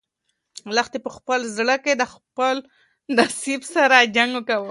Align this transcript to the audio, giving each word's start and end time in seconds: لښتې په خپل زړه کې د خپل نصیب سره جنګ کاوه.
لښتې 0.75 0.99
په 1.05 1.09
خپل 1.17 1.39
زړه 1.57 1.75
کې 1.83 1.93
د 1.97 2.03
خپل 2.13 2.55
نصیب 3.17 3.61
سره 3.75 3.97
جنګ 4.15 4.33
کاوه. 4.47 4.59